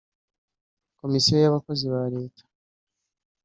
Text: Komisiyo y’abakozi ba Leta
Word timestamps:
Komisiyo 0.99 1.35
y’abakozi 1.39 1.85
ba 1.93 2.03
Leta 2.15 2.43